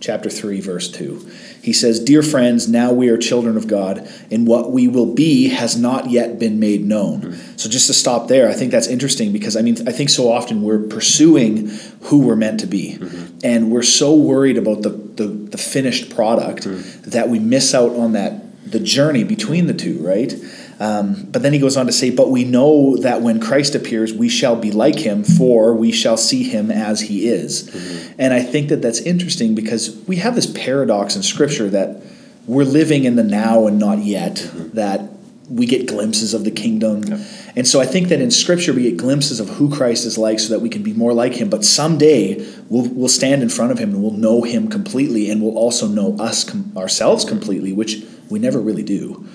chapter 0.00 0.28
three, 0.28 0.60
verse 0.60 0.90
two 0.90 1.28
he 1.68 1.74
says, 1.74 2.00
Dear 2.00 2.22
friends, 2.22 2.66
now 2.66 2.92
we 2.92 3.10
are 3.10 3.18
children 3.18 3.58
of 3.58 3.66
God, 3.66 4.08
and 4.30 4.46
what 4.46 4.72
we 4.72 4.88
will 4.88 5.12
be 5.12 5.48
has 5.48 5.76
not 5.76 6.08
yet 6.08 6.38
been 6.38 6.58
made 6.58 6.82
known. 6.82 7.20
Mm-hmm. 7.20 7.56
So, 7.56 7.68
just 7.68 7.88
to 7.88 7.92
stop 7.92 8.28
there, 8.28 8.48
I 8.48 8.54
think 8.54 8.70
that's 8.70 8.86
interesting 8.86 9.32
because 9.32 9.54
I 9.54 9.60
mean, 9.60 9.76
I 9.86 9.92
think 9.92 10.08
so 10.08 10.32
often 10.32 10.62
we're 10.62 10.78
pursuing 10.78 11.68
who 12.04 12.20
we're 12.26 12.36
meant 12.36 12.60
to 12.60 12.66
be, 12.66 12.96
mm-hmm. 12.98 13.38
and 13.44 13.70
we're 13.70 13.82
so 13.82 14.14
worried 14.14 14.56
about 14.56 14.80
the, 14.80 14.90
the, 14.90 15.26
the 15.26 15.58
finished 15.58 16.14
product 16.14 16.64
mm-hmm. 16.64 17.10
that 17.10 17.28
we 17.28 17.38
miss 17.38 17.74
out 17.74 17.92
on 17.92 18.12
that 18.12 18.47
the 18.70 18.80
journey 18.80 19.24
between 19.24 19.66
the 19.66 19.74
two, 19.74 19.98
right? 19.98 20.34
Um, 20.80 21.26
but 21.30 21.42
then 21.42 21.52
he 21.52 21.58
goes 21.58 21.76
on 21.76 21.86
to 21.86 21.92
say, 21.92 22.10
But 22.10 22.30
we 22.30 22.44
know 22.44 22.96
that 22.98 23.20
when 23.20 23.40
Christ 23.40 23.74
appears, 23.74 24.12
we 24.12 24.28
shall 24.28 24.56
be 24.56 24.70
like 24.70 24.98
him, 24.98 25.24
for 25.24 25.74
we 25.74 25.90
shall 25.90 26.16
see 26.16 26.44
him 26.44 26.70
as 26.70 27.00
he 27.00 27.28
is. 27.28 27.68
Mm-hmm. 27.68 28.14
And 28.18 28.34
I 28.34 28.42
think 28.42 28.68
that 28.68 28.80
that's 28.82 29.00
interesting 29.00 29.54
because 29.54 29.96
we 30.06 30.16
have 30.16 30.34
this 30.34 30.46
paradox 30.46 31.16
in 31.16 31.22
Scripture 31.22 31.68
that 31.70 32.02
we're 32.46 32.64
living 32.64 33.04
in 33.04 33.16
the 33.16 33.24
now 33.24 33.66
and 33.66 33.78
not 33.78 33.98
yet, 33.98 34.36
mm-hmm. 34.36 34.76
that 34.76 35.02
we 35.50 35.66
get 35.66 35.86
glimpses 35.86 36.34
of 36.34 36.44
the 36.44 36.50
kingdom. 36.50 37.02
Yeah. 37.02 37.24
And 37.56 37.66
so 37.66 37.80
I 37.80 37.86
think 37.86 38.08
that 38.08 38.20
in 38.20 38.30
Scripture 38.30 38.72
we 38.72 38.82
get 38.82 38.96
glimpses 38.96 39.40
of 39.40 39.48
who 39.48 39.74
Christ 39.74 40.04
is 40.04 40.18
like 40.18 40.38
so 40.38 40.52
that 40.52 40.60
we 40.60 40.68
can 40.68 40.82
be 40.82 40.92
more 40.92 41.12
like 41.12 41.34
him. 41.34 41.48
But 41.48 41.64
someday 41.64 42.46
we'll, 42.68 42.88
we'll 42.88 43.08
stand 43.08 43.42
in 43.42 43.48
front 43.48 43.72
of 43.72 43.78
him 43.78 43.94
and 43.94 44.02
we'll 44.02 44.12
know 44.12 44.42
him 44.42 44.68
completely 44.68 45.30
and 45.30 45.42
we'll 45.42 45.56
also 45.56 45.88
know 45.88 46.16
us 46.18 46.44
com- 46.44 46.72
ourselves 46.76 47.24
completely, 47.24 47.72
which 47.72 48.04
we 48.30 48.38
never 48.38 48.60
really 48.60 48.82
do. 48.82 49.26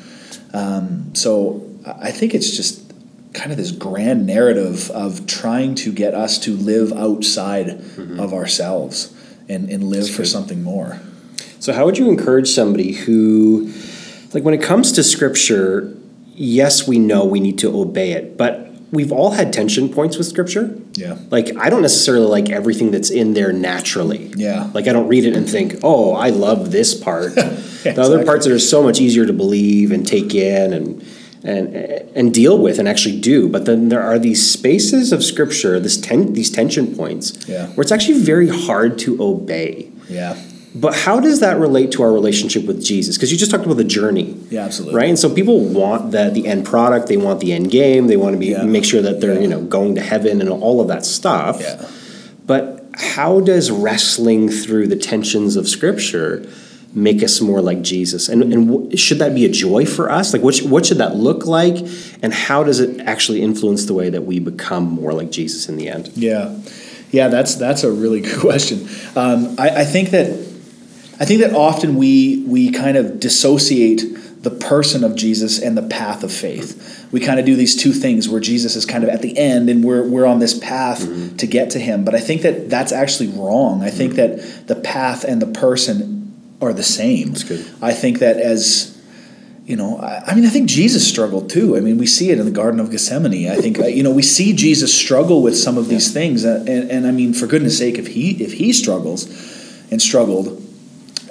Um, 0.53 1.13
so 1.15 1.67
I 1.85 2.11
think 2.11 2.33
it's 2.33 2.55
just 2.55 2.93
kind 3.33 3.51
of 3.51 3.57
this 3.57 3.71
grand 3.71 4.25
narrative 4.25 4.91
of 4.91 5.25
trying 5.25 5.75
to 5.75 5.91
get 5.91 6.13
us 6.13 6.37
to 6.39 6.55
live 6.55 6.93
outside 6.93 7.67
mm-hmm. 7.67 8.19
of 8.19 8.33
ourselves 8.33 9.13
and, 9.49 9.69
and 9.69 9.83
live 9.83 10.03
That's 10.03 10.15
for 10.15 10.21
good. 10.21 10.27
something 10.29 10.63
more. 10.63 10.99
So, 11.59 11.73
how 11.73 11.85
would 11.85 11.97
you 11.97 12.09
encourage 12.09 12.49
somebody 12.49 12.91
who, 12.91 13.71
like, 14.33 14.43
when 14.43 14.53
it 14.53 14.61
comes 14.61 14.91
to 14.93 15.03
scripture, 15.03 15.95
yes, 16.35 16.87
we 16.87 16.99
know 16.99 17.25
we 17.25 17.39
need 17.39 17.57
to 17.59 17.75
obey 17.75 18.11
it, 18.11 18.37
but 18.37 18.73
we've 18.93 19.11
all 19.11 19.31
had 19.31 19.51
tension 19.51 19.89
points 19.89 20.17
with 20.17 20.27
scripture. 20.27 20.79
Yeah. 20.93 21.17
Like 21.31 21.57
I 21.57 21.69
don't 21.69 21.81
necessarily 21.81 22.27
like 22.27 22.49
everything 22.49 22.91
that's 22.91 23.09
in 23.09 23.33
there 23.33 23.51
naturally. 23.51 24.31
Yeah. 24.37 24.69
Like 24.73 24.87
I 24.87 24.93
don't 24.93 25.07
read 25.07 25.25
it 25.25 25.35
and 25.35 25.49
think, 25.49 25.77
"Oh, 25.83 26.13
I 26.13 26.29
love 26.29 26.71
this 26.71 26.93
part." 26.93 27.33
the 27.83 27.89
exactly. 27.89 28.15
other 28.15 28.25
parts 28.25 28.45
that 28.45 28.53
are 28.53 28.59
so 28.59 28.81
much 28.83 28.99
easier 28.99 29.25
to 29.25 29.33
believe 29.33 29.91
and 29.91 30.07
take 30.07 30.33
in 30.33 30.73
and 30.73 31.05
and 31.43 31.75
and 31.75 32.33
deal 32.33 32.57
with 32.57 32.79
and 32.79 32.87
actually 32.87 33.19
do. 33.19 33.49
But 33.49 33.65
then 33.65 33.89
there 33.89 34.01
are 34.01 34.17
these 34.17 34.49
spaces 34.49 35.11
of 35.11 35.23
scripture, 35.23 35.79
this 35.79 35.97
ten, 35.97 36.33
these 36.33 36.49
tension 36.49 36.95
points, 36.95 37.47
yeah. 37.47 37.67
where 37.67 37.83
it's 37.83 37.91
actually 37.91 38.19
very 38.19 38.47
hard 38.47 38.97
to 38.99 39.21
obey. 39.21 39.91
Yeah. 40.09 40.41
But 40.75 40.95
how 40.95 41.19
does 41.19 41.41
that 41.41 41.59
relate 41.59 41.91
to 41.91 42.03
our 42.03 42.11
relationship 42.11 42.65
with 42.65 42.83
Jesus? 42.83 43.15
Because 43.15 43.31
you 43.31 43.37
just 43.37 43.51
talked 43.51 43.65
about 43.65 43.77
the 43.77 43.83
journey. 43.83 44.35
Yeah, 44.49 44.65
absolutely. 44.65 44.95
Right? 44.95 45.09
And 45.09 45.19
so 45.19 45.33
people 45.33 45.59
want 45.59 46.11
the 46.11 46.31
the 46.31 46.47
end 46.47 46.65
product, 46.65 47.07
they 47.07 47.17
want 47.17 47.41
the 47.41 47.53
end 47.53 47.69
game, 47.69 48.07
they 48.07 48.17
want 48.17 48.33
to 48.33 48.39
be 48.39 48.47
yeah. 48.47 48.63
make 48.63 48.85
sure 48.85 49.01
that 49.01 49.21
they're, 49.21 49.35
yeah. 49.35 49.41
you 49.41 49.47
know, 49.47 49.61
going 49.61 49.95
to 49.95 50.01
heaven 50.01 50.41
and 50.41 50.49
all 50.49 50.81
of 50.81 50.87
that 50.87 51.05
stuff. 51.05 51.61
Yeah. 51.61 51.87
But 52.45 52.89
how 52.95 53.39
does 53.39 53.69
wrestling 53.69 54.49
through 54.49 54.87
the 54.87 54.95
tensions 54.95 55.55
of 55.55 55.67
scripture 55.67 56.47
make 56.95 57.23
us 57.23 57.41
more 57.41 57.61
like 57.61 57.81
Jesus? 57.81 58.29
And, 58.29 58.53
and 58.53 58.99
should 58.99 59.19
that 59.19 59.33
be 59.33 59.45
a 59.45 59.49
joy 59.49 59.85
for 59.85 60.11
us? 60.11 60.33
Like, 60.33 60.41
what, 60.41 60.57
what 60.59 60.85
should 60.85 60.97
that 60.99 61.15
look 61.15 61.45
like? 61.45 61.75
And 62.21 62.33
how 62.33 62.63
does 62.63 62.79
it 62.79 62.99
actually 63.01 63.41
influence 63.41 63.85
the 63.85 63.93
way 63.93 64.09
that 64.09 64.23
we 64.23 64.39
become 64.39 64.85
more 64.85 65.13
like 65.13 65.31
Jesus 65.31 65.69
in 65.69 65.77
the 65.77 65.89
end? 65.89 66.11
Yeah. 66.15 66.59
Yeah, 67.11 67.27
that's 67.27 67.55
that's 67.55 67.83
a 67.83 67.91
really 67.91 68.21
good 68.27 68.39
question. 68.39 68.89
Um, 69.15 69.55
I, 69.59 69.81
I 69.81 69.85
think 69.85 70.09
that 70.09 70.29
I 71.19 71.25
think 71.25 71.41
that 71.41 71.53
often 71.53 71.95
we 71.95 72.43
we 72.47 72.71
kind 72.71 72.97
of 72.97 73.19
dissociate 73.19 74.01
the 74.41 74.49
person 74.49 75.03
of 75.03 75.15
Jesus 75.15 75.61
and 75.61 75.77
the 75.77 75.83
path 75.83 76.23
of 76.23 76.33
faith. 76.33 77.07
We 77.11 77.21
kind 77.21 77.39
of 77.39 77.45
do 77.45 77.55
these 77.55 77.75
two 77.75 77.93
things 77.93 78.27
where 78.27 78.41
Jesus 78.41 78.75
is 78.75 78.85
kind 78.85 79.03
of 79.03 79.09
at 79.09 79.21
the 79.21 79.37
end 79.37 79.69
and 79.69 79.83
we're 79.83 80.05
we're 80.05 80.25
on 80.25 80.39
this 80.39 80.57
path 80.57 81.01
mm-hmm. 81.01 81.37
to 81.37 81.47
get 81.47 81.69
to 81.71 81.79
him. 81.79 82.03
But 82.03 82.15
I 82.15 82.19
think 82.19 82.41
that 82.41 82.69
that's 82.69 82.91
actually 82.91 83.29
wrong. 83.29 83.83
I 83.83 83.91
think 83.91 84.13
mm-hmm. 84.13 84.37
that 84.37 84.67
the 84.67 84.75
path 84.75 85.23
and 85.23 85.41
the 85.41 85.47
person 85.47 86.22
are 86.63 86.73
the 86.73 86.83
same. 86.83 87.29
That's 87.29 87.43
good. 87.43 87.65
I 87.81 87.93
think 87.93 88.19
that 88.19 88.37
as 88.37 88.93
you 89.65 89.77
know, 89.77 89.97
I, 89.97 90.23
I 90.27 90.35
mean, 90.35 90.45
I 90.45 90.49
think 90.49 90.67
Jesus 90.67 91.07
struggled 91.07 91.49
too. 91.49 91.77
I 91.77 91.79
mean, 91.79 91.97
we 91.97 92.05
see 92.05 92.31
it 92.31 92.39
in 92.39 92.45
the 92.45 92.51
Garden 92.51 92.79
of 92.79 92.91
Gethsemane. 92.91 93.49
I 93.49 93.55
think, 93.55 93.79
uh, 93.79 93.85
you 93.85 94.03
know, 94.03 94.11
we 94.11 94.21
see 94.21 94.53
Jesus 94.53 94.93
struggle 94.93 95.41
with 95.41 95.57
some 95.57 95.77
of 95.77 95.87
these 95.87 96.11
things, 96.11 96.43
and, 96.43 96.67
and, 96.67 96.91
and 96.91 97.07
I 97.07 97.11
mean, 97.11 97.33
for 97.33 97.47
goodness 97.47 97.77
sake, 97.77 97.97
if 97.97 98.07
he 98.07 98.43
if 98.43 98.53
he 98.53 98.73
struggles 98.73 99.25
and 99.89 100.01
struggled 100.01 100.61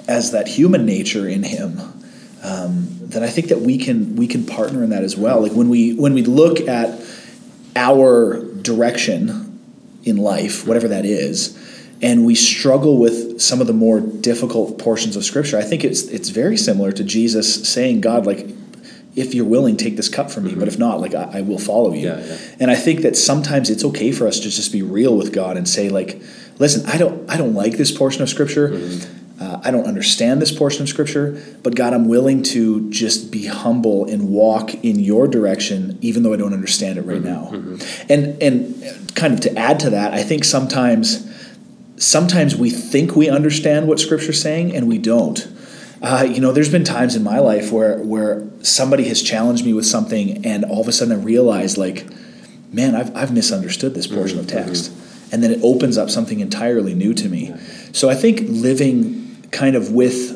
as 0.07 0.31
that 0.31 0.47
human 0.47 0.85
nature 0.85 1.27
in 1.27 1.43
him, 1.43 1.79
um, 2.43 2.87
then 3.01 3.23
I 3.23 3.27
think 3.27 3.49
that 3.49 3.61
we 3.61 3.77
can 3.77 4.15
we 4.15 4.27
can 4.27 4.45
partner 4.45 4.83
in 4.83 4.89
that 4.89 5.03
as 5.03 5.15
well. 5.15 5.41
Like 5.41 5.53
when 5.53 5.69
we 5.69 5.93
when 5.93 6.13
we 6.13 6.23
look 6.23 6.59
at 6.61 6.99
our 7.75 8.43
direction 8.61 9.59
in 10.03 10.17
life, 10.17 10.67
whatever 10.67 10.87
that 10.87 11.05
is, 11.05 11.57
and 12.03 12.25
we 12.25 12.35
struggle 12.35 12.97
with 12.97 13.41
some 13.41 13.61
of 13.61 13.67
the 13.67 13.73
more 13.73 13.99
difficult 13.99 14.77
portions 14.77 15.15
of 15.15 15.23
Scripture, 15.23 15.57
I 15.57 15.63
think 15.63 15.83
it's 15.83 16.03
it's 16.03 16.29
very 16.29 16.57
similar 16.57 16.91
to 16.91 17.03
Jesus 17.03 17.67
saying, 17.67 18.01
"God, 18.01 18.25
like." 18.25 18.47
If 19.15 19.35
you're 19.35 19.45
willing, 19.45 19.77
take 19.77 19.95
this 19.95 20.09
cup 20.09 20.31
from 20.31 20.45
me. 20.45 20.49
Mm-hmm. 20.49 20.59
But 20.59 20.67
if 20.67 20.79
not, 20.79 20.99
like 20.99 21.13
I, 21.13 21.29
I 21.33 21.41
will 21.41 21.59
follow 21.59 21.93
you. 21.93 22.07
Yeah, 22.07 22.25
yeah. 22.25 22.37
And 22.59 22.71
I 22.71 22.75
think 22.75 23.01
that 23.01 23.15
sometimes 23.15 23.69
it's 23.69 23.85
okay 23.85 24.11
for 24.11 24.25
us 24.25 24.39
to 24.39 24.49
just 24.49 24.71
be 24.71 24.81
real 24.81 25.15
with 25.15 25.31
God 25.31 25.55
and 25.55 25.69
say, 25.69 25.89
like, 25.89 26.19
listen, 26.57 26.83
I 26.87 26.97
don't, 26.97 27.29
I 27.29 27.37
don't 27.37 27.53
like 27.53 27.73
this 27.73 27.95
portion 27.95 28.23
of 28.23 28.29
Scripture. 28.29 28.69
Mm-hmm 28.69 29.23
uh, 29.43 29.59
I 29.63 29.71
don't 29.71 29.85
understand 29.85 30.41
this 30.41 30.51
portion 30.51 30.83
of 30.83 30.89
Scripture, 30.89 31.41
but 31.63 31.75
God, 31.75 31.93
I'm 31.93 32.07
willing 32.07 32.43
to 32.43 32.89
just 32.89 33.31
be 33.31 33.45
humble 33.47 34.05
and 34.05 34.29
walk 34.29 34.73
in 34.85 34.99
your 34.99 35.27
direction, 35.27 35.97
even 36.01 36.23
though 36.23 36.33
I 36.33 36.37
don't 36.37 36.53
understand 36.53 36.97
it 36.97 37.01
right 37.01 37.21
mm-hmm, 37.21 37.25
now. 37.25 37.49
Mm-hmm. 37.51 38.11
And 38.11 38.41
and 38.41 39.15
kind 39.15 39.33
of 39.33 39.41
to 39.41 39.57
add 39.57 39.79
to 39.81 39.89
that, 39.89 40.13
I 40.13 40.23
think 40.23 40.43
sometimes 40.43 41.29
sometimes 41.97 42.55
we 42.55 42.69
think 42.69 43.15
we 43.15 43.29
understand 43.29 43.87
what 43.87 43.99
Scripture's 43.99 44.41
saying, 44.41 44.75
and 44.75 44.87
we 44.87 44.97
don't. 44.97 45.47
Uh, 46.01 46.27
you 46.29 46.41
know, 46.41 46.51
there's 46.51 46.71
been 46.71 46.83
times 46.83 47.15
in 47.15 47.23
my 47.23 47.39
life 47.39 47.71
where 47.71 47.97
where 47.99 48.47
somebody 48.61 49.07
has 49.07 49.21
challenged 49.21 49.65
me 49.65 49.73
with 49.73 49.85
something, 49.85 50.45
and 50.45 50.65
all 50.65 50.81
of 50.81 50.87
a 50.87 50.91
sudden 50.91 51.13
I 51.13 51.23
realize, 51.23 51.77
like, 51.77 52.07
man, 52.71 52.95
I've 52.95 53.15
I've 53.15 53.33
misunderstood 53.33 53.93
this 53.93 54.07
portion 54.07 54.37
mm-hmm, 54.37 54.57
of 54.57 54.65
text, 54.65 54.91
mm-hmm. 54.91 55.33
and 55.33 55.43
then 55.43 55.51
it 55.51 55.59
opens 55.63 55.97
up 55.97 56.09
something 56.09 56.39
entirely 56.39 56.93
new 56.93 57.13
to 57.13 57.29
me. 57.29 57.53
So 57.93 58.09
I 58.09 58.15
think 58.15 58.41
living 58.49 59.47
kind 59.51 59.75
of 59.75 59.91
with 59.91 60.32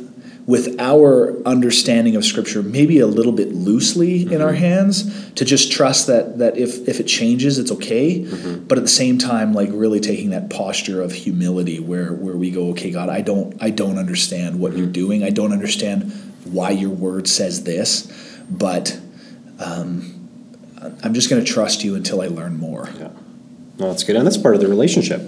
with 0.48 0.80
our 0.80 1.38
understanding 1.46 2.16
of 2.16 2.26
scripture 2.26 2.64
maybe 2.64 3.00
a 3.00 3.06
little 3.06 3.34
bit 3.34 3.54
loosely 3.54 4.24
mm-hmm. 4.24 4.34
in 4.34 4.42
our 4.42 4.54
mm-hmm. 4.54 4.64
hands 4.64 5.32
to 5.34 5.46
just 5.46 5.72
trust 5.72 6.08
that 6.08 6.40
that 6.40 6.58
if 6.58 6.88
if 6.88 7.00
it 7.00 7.04
changes 7.04 7.60
it's 7.60 7.72
okay 7.72 8.22
mm-hmm. 8.22 8.64
but 8.64 8.78
at 8.78 8.82
the 8.82 8.88
same 8.90 9.18
time 9.18 9.54
like 9.54 9.70
really 9.72 10.00
taking 10.00 10.32
that 10.32 10.50
posture 10.50 11.02
of 11.02 11.12
humility 11.12 11.80
where 11.80 12.14
where 12.14 12.38
we 12.38 12.50
go 12.50 12.70
okay 12.70 12.90
god 12.90 13.10
i 13.10 13.22
don't 13.22 13.62
i 13.62 13.70
don't 13.70 14.00
understand 14.00 14.60
what 14.60 14.72
mm-hmm. 14.72 14.80
you're 14.80 14.92
doing 14.92 15.24
i 15.24 15.30
don't 15.30 15.52
understand 15.52 16.12
why 16.46 16.72
your 16.72 16.90
word 16.90 17.28
says 17.28 17.66
this 17.66 18.12
but 18.50 19.00
um, 19.60 20.30
i'm 21.04 21.14
just 21.14 21.30
going 21.30 21.44
to 21.44 21.52
trust 21.52 21.84
you 21.84 21.94
until 21.94 22.22
i 22.22 22.28
learn 22.28 22.58
more 22.58 22.90
yeah 22.98 23.10
well 23.78 23.90
that's 23.90 24.06
good 24.06 24.16
and 24.16 24.26
that's 24.26 24.38
part 24.38 24.56
of 24.56 24.62
the 24.62 24.68
relationship 24.68 25.22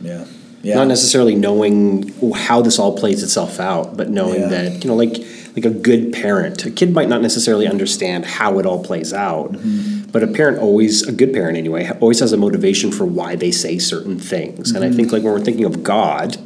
yeah 0.00 0.26
yeah. 0.64 0.76
Not 0.76 0.88
necessarily 0.88 1.34
knowing 1.34 2.14
how 2.32 2.62
this 2.62 2.78
all 2.78 2.96
plays 2.96 3.22
itself 3.22 3.60
out, 3.60 3.98
but 3.98 4.08
knowing 4.08 4.40
yeah. 4.40 4.48
that 4.48 4.82
you 4.82 4.88
know, 4.88 4.96
like 4.96 5.18
like 5.54 5.64
a 5.64 5.70
good 5.70 6.12
parent, 6.12 6.64
a 6.64 6.70
kid 6.70 6.92
might 6.92 7.08
not 7.08 7.22
necessarily 7.22 7.68
understand 7.68 8.24
how 8.24 8.58
it 8.58 8.66
all 8.66 8.82
plays 8.82 9.12
out, 9.12 9.52
mm-hmm. 9.52 10.10
but 10.10 10.22
a 10.22 10.26
parent 10.26 10.58
always, 10.58 11.06
a 11.06 11.12
good 11.12 11.32
parent 11.32 11.56
anyway, 11.56 11.88
always 12.00 12.18
has 12.20 12.32
a 12.32 12.36
motivation 12.36 12.90
for 12.90 13.04
why 13.04 13.36
they 13.36 13.52
say 13.52 13.78
certain 13.78 14.18
things. 14.18 14.72
Mm-hmm. 14.72 14.82
And 14.82 14.92
I 14.92 14.96
think 14.96 15.12
like 15.12 15.22
when 15.22 15.32
we're 15.32 15.40
thinking 15.40 15.64
of 15.64 15.82
God, 15.84 16.38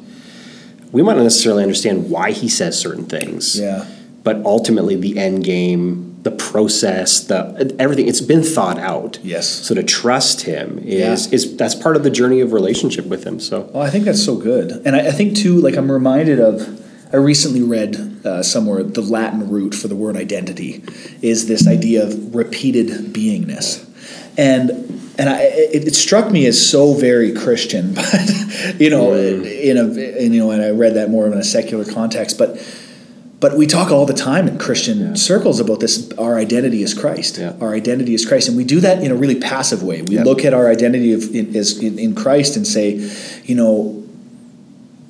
we 0.92 1.02
might 1.02 1.16
not 1.16 1.22
necessarily 1.22 1.62
understand 1.62 2.10
why 2.10 2.32
He 2.32 2.48
says 2.48 2.78
certain 2.78 3.06
things. 3.06 3.58
Yeah. 3.58 3.87
But 4.25 4.44
ultimately, 4.44 4.96
the 4.96 5.16
end 5.16 5.44
game 5.44 6.08
the 6.28 6.37
process, 6.37 7.20
the 7.20 7.75
everything. 7.78 8.08
It's 8.08 8.20
been 8.20 8.42
thought 8.42 8.78
out. 8.78 9.18
Yes. 9.23 9.49
So 9.49 9.75
to 9.75 9.82
trust 9.82 10.42
him 10.42 10.78
is 10.80 11.26
yeah. 11.26 11.35
is 11.35 11.56
that's 11.56 11.75
part 11.75 11.97
of 11.97 12.02
the 12.02 12.11
journey 12.11 12.40
of 12.40 12.52
relationship 12.52 13.06
with 13.06 13.25
him. 13.25 13.40
So. 13.40 13.62
Well, 13.73 13.82
I 13.82 13.90
think 13.90 14.04
that's 14.04 14.25
so 14.25 14.37
good, 14.37 14.82
and 14.85 14.94
I, 14.94 15.08
I 15.08 15.11
think 15.12 15.37
too. 15.37 15.61
Like 15.61 15.76
I'm 15.76 15.90
reminded 15.90 16.40
of. 16.40 16.85
I 17.11 17.16
recently 17.16 17.62
read 17.62 18.26
uh, 18.26 18.42
somewhere 18.42 18.82
the 18.82 19.00
Latin 19.00 19.49
root 19.49 19.75
for 19.75 19.88
the 19.88 19.97
word 19.97 20.14
identity 20.14 20.85
is 21.23 21.49
this 21.49 21.66
idea 21.66 22.04
of 22.04 22.35
repeated 22.35 22.88
beingness, 23.14 23.88
and 24.37 24.70
and 25.18 25.30
I, 25.30 25.40
it, 25.40 25.88
it, 25.88 25.94
struck 25.94 26.30
me 26.30 26.47
as 26.47 26.61
so 26.61 26.92
very 26.92 27.32
Christian, 27.32 27.94
but 27.94 28.11
you 28.78 28.90
know, 28.90 29.12
mm. 29.12 29.44
in 29.44 29.78
a 29.78 29.87
in, 30.18 30.35
you 30.35 30.40
know, 30.40 30.50
and 30.50 30.62
I 30.62 30.70
read 30.70 30.94
that 30.94 31.08
more 31.08 31.26
in 31.26 31.32
a 31.32 31.42
secular 31.42 31.87
context, 31.87 32.37
but 32.37 32.58
but 33.40 33.57
we 33.57 33.66
talk 33.66 33.92
all 33.92 34.04
the 34.04 34.14
time 34.14 34.49
in 34.49 34.59
Christian 34.59 34.99
yeah. 34.99 35.14
circles 35.14 35.61
about 35.61 35.78
this. 35.78 36.11
Our 36.18 36.37
identity 36.37 36.83
is 36.83 36.92
Christ. 36.92 37.38
Yeah. 37.38 37.54
Our 37.61 37.73
identity 37.73 38.14
is 38.14 38.26
Christ, 38.26 38.49
and 38.49 38.57
we 38.57 38.64
do 38.64 38.80
that 38.80 39.02
in 39.02 39.12
a 39.12 39.14
really 39.14 39.38
passive 39.38 39.83
way. 39.83 40.02
We 40.02 40.16
yeah. 40.16 40.25
look 40.25 40.45
at 40.45 40.54
our 40.54 40.68
identity 40.68 41.12
of, 41.12 41.35
in, 41.35 41.54
as 41.54 41.78
in, 41.78 41.99
in 41.99 42.14
Christ 42.16 42.57
and 42.57 42.66
say, 42.66 42.95
you 43.45 43.54
know, 43.54 44.04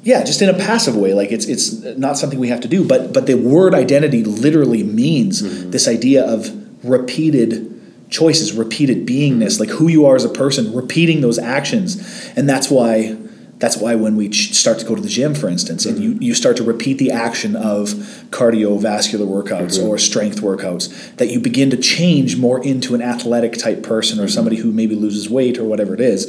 yeah, 0.03 0.25
just 0.25 0.43
in 0.43 0.49
a 0.49 0.55
passive 0.55 0.95
way. 0.95 1.15
Like 1.15 1.33
it's 1.33 1.47
it's 1.47 1.73
not 1.97 2.19
something 2.19 2.39
we 2.39 2.49
have 2.49 2.61
to 2.61 2.69
do. 2.69 2.87
But 2.87 3.15
but 3.15 3.27
the 3.27 3.35
word 3.35 3.75
identity 3.75 4.25
literally 4.25 4.83
means 4.83 5.43
mm-hmm. 5.43 5.71
this 5.71 5.89
idea 5.89 6.25
of 6.25 6.55
repeated 6.85 7.75
choices, 8.11 8.53
repeated 8.53 9.07
beingness, 9.07 9.59
mm-hmm. 9.59 9.69
like 9.69 9.79
who 9.79 9.89
you 9.89 10.05
are 10.07 10.17
as 10.17 10.25
a 10.25 10.31
person, 10.31 10.75
repeating 10.75 11.23
those 11.23 11.39
actions, 11.39 12.31
and 12.37 12.49
that's 12.49 12.71
why 12.71 13.17
that's 13.59 13.77
why 13.77 13.95
when 13.97 14.17
we 14.17 14.33
start 14.33 14.79
to 14.79 14.87
go 14.87 14.95
to 14.95 15.03
the 15.03 15.09
gym, 15.09 15.35
for 15.35 15.49
instance, 15.49 15.85
and 15.85 15.99
you, 15.99 16.17
you 16.21 16.35
start 16.35 16.57
to 16.59 16.63
repeat 16.63 16.99
the 16.99 17.11
action 17.11 17.57
of 17.57 17.89
cardiovascular 18.31 19.27
workouts 19.27 19.79
mm-hmm. 19.79 19.89
or 19.89 19.99
strength 19.99 20.41
workouts, 20.41 21.17
that 21.17 21.29
you 21.29 21.41
begin 21.41 21.69
to 21.71 21.77
change 21.77 22.37
more 22.37 22.65
into 22.65 22.95
an 22.95 23.03
athletic 23.03 23.55
type 23.55 23.83
person 23.83 24.21
or 24.21 24.23
mm-hmm. 24.23 24.31
somebody 24.31 24.57
who 24.57 24.71
maybe 24.71 24.95
loses 24.95 25.29
weight 25.29 25.59
or 25.59 25.65
whatever 25.65 25.93
it 25.93 26.01
is. 26.01 26.27